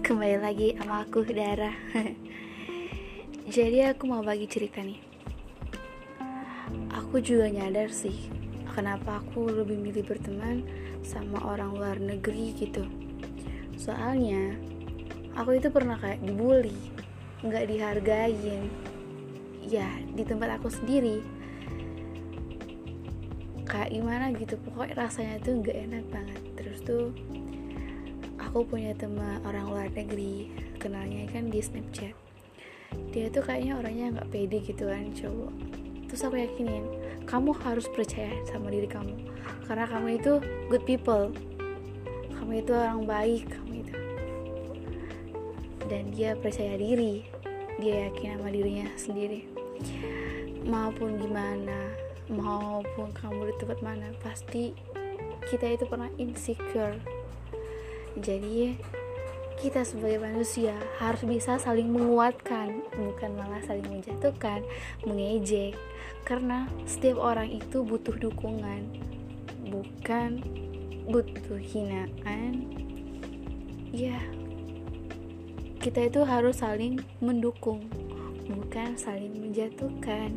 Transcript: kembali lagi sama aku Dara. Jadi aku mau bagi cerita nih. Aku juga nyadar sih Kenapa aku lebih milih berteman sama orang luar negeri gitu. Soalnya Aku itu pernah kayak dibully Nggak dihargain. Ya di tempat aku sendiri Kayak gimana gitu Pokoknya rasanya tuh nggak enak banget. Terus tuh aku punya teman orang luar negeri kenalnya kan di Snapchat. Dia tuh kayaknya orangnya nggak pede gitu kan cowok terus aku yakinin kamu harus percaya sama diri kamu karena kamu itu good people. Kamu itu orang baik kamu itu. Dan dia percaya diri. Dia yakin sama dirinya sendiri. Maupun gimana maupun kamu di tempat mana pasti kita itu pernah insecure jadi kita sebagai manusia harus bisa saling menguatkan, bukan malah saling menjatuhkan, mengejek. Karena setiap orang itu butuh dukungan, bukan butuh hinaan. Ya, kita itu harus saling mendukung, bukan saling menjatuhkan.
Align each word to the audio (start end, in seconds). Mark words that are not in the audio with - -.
kembali 0.00 0.40
lagi 0.40 0.72
sama 0.80 1.04
aku 1.04 1.20
Dara. 1.20 1.68
Jadi 3.44 3.84
aku 3.84 4.08
mau 4.08 4.24
bagi 4.24 4.48
cerita 4.48 4.80
nih. 4.80 4.96
Aku 6.96 7.20
juga 7.20 7.52
nyadar 7.52 7.92
sih 7.92 8.32
Kenapa 8.72 9.20
aku 9.20 9.52
lebih 9.52 9.76
milih 9.76 10.00
berteman 10.00 10.64
sama 11.04 11.44
orang 11.44 11.76
luar 11.76 12.00
negeri 12.00 12.56
gitu. 12.56 12.88
Soalnya 13.76 14.56
Aku 15.36 15.52
itu 15.52 15.68
pernah 15.68 16.00
kayak 16.00 16.24
dibully 16.24 16.72
Nggak 17.44 17.68
dihargain. 17.68 18.64
Ya 19.60 19.92
di 20.16 20.24
tempat 20.24 20.56
aku 20.56 20.72
sendiri 20.72 21.20
Kayak 23.68 23.92
gimana 23.92 24.32
gitu 24.32 24.56
Pokoknya 24.64 25.04
rasanya 25.04 25.36
tuh 25.44 25.60
nggak 25.60 25.76
enak 25.84 26.04
banget. 26.08 26.40
Terus 26.56 26.80
tuh 26.80 27.12
aku 28.48 28.64
punya 28.64 28.96
teman 28.96 29.44
orang 29.44 29.68
luar 29.68 29.88
negeri 29.92 30.48
kenalnya 30.80 31.28
kan 31.28 31.52
di 31.52 31.60
Snapchat. 31.60 32.16
Dia 33.12 33.28
tuh 33.28 33.44
kayaknya 33.44 33.76
orangnya 33.76 34.16
nggak 34.16 34.28
pede 34.32 34.64
gitu 34.64 34.88
kan 34.88 35.12
cowok 35.12 35.52
terus 36.08 36.24
aku 36.24 36.40
yakinin 36.40 36.88
kamu 37.28 37.52
harus 37.60 37.84
percaya 37.92 38.32
sama 38.48 38.72
diri 38.72 38.88
kamu 38.88 39.12
karena 39.68 39.84
kamu 39.84 40.16
itu 40.16 40.32
good 40.72 40.84
people. 40.88 41.28
Kamu 42.32 42.64
itu 42.64 42.72
orang 42.72 43.04
baik 43.04 43.44
kamu 43.52 43.84
itu. 43.84 43.96
Dan 45.84 46.08
dia 46.16 46.32
percaya 46.32 46.80
diri. 46.80 47.28
Dia 47.76 48.08
yakin 48.08 48.40
sama 48.40 48.48
dirinya 48.48 48.88
sendiri. 48.96 49.44
Maupun 50.64 51.20
gimana 51.20 51.92
maupun 52.32 53.12
kamu 53.12 53.52
di 53.52 53.54
tempat 53.60 53.78
mana 53.84 54.08
pasti 54.20 54.72
kita 55.48 55.76
itu 55.76 55.84
pernah 55.88 56.12
insecure 56.20 56.96
jadi 58.18 58.74
kita 59.58 59.82
sebagai 59.82 60.22
manusia 60.22 60.70
harus 61.02 61.26
bisa 61.26 61.58
saling 61.58 61.90
menguatkan, 61.90 62.78
bukan 62.94 63.30
malah 63.34 63.58
saling 63.66 63.86
menjatuhkan, 63.90 64.62
mengejek. 65.02 65.74
Karena 66.22 66.70
setiap 66.86 67.18
orang 67.18 67.50
itu 67.50 67.82
butuh 67.82 68.14
dukungan, 68.14 68.86
bukan 69.66 70.38
butuh 71.10 71.58
hinaan. 71.58 72.70
Ya, 73.90 74.22
kita 75.82 76.06
itu 76.06 76.22
harus 76.22 76.62
saling 76.62 77.02
mendukung, 77.18 77.82
bukan 78.46 78.94
saling 78.94 79.34
menjatuhkan. 79.34 80.30